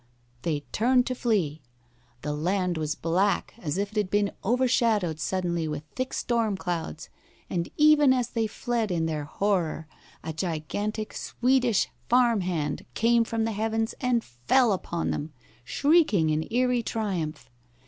They 0.41 0.61
turned 0.71 1.05
to 1.05 1.13
flee. 1.13 1.61
The 2.23 2.33
land 2.33 2.75
was 2.75 2.95
black, 2.95 3.53
as 3.59 3.77
if 3.77 3.91
it 3.91 3.97
had 3.97 4.09
been 4.09 4.31
overshadowed 4.43 5.19
suddenly 5.19 5.67
with 5.67 5.83
thick 5.95 6.11
storm 6.13 6.57
clouds, 6.57 7.09
and 7.51 7.69
even 7.77 8.11
as 8.11 8.29
they 8.29 8.47
fled 8.47 8.89
in 8.89 9.05
their 9.05 9.25
horror 9.25 9.85
a 10.23 10.33
gigantic 10.33 11.13
Swedish 11.13 11.87
farm 12.09 12.41
hand 12.41 12.83
came 12.95 13.23
from 13.23 13.43
the 13.43 13.51
heavens 13.51 13.93
and 14.01 14.23
fell 14.23 14.73
upon 14.73 15.11
them, 15.11 15.33
shrieking 15.65 16.31
in 16.31 16.47
eerie 16.49 16.81
triumph. 16.81 17.51